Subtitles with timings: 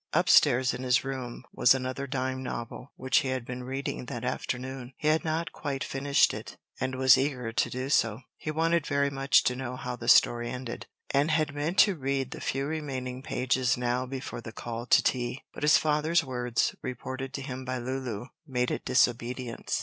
[0.13, 4.23] Up stairs in his room was another dime novel which he had been reading that
[4.23, 8.87] afternoon; he had not quite finished it, and was eager to do so; he wanted
[8.87, 12.65] very much to know how the story ended, and had meant to read the few
[12.65, 15.43] remaining pages now before the call to tea.
[15.53, 19.79] But his father's words, reported to him by Lulu, made it disobedience.